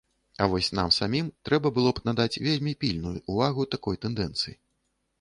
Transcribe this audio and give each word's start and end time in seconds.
А 0.45 0.45
вось 0.53 0.69
нам 0.79 0.89
самім 0.97 1.27
трэба 1.49 1.73
было 1.77 1.93
б 1.99 2.03
надаць 2.11 2.41
вельмі 2.49 2.77
пільную 2.85 3.15
ўвагу 3.31 3.71
такой 3.77 4.03
тэндэнцыі. 4.09 4.61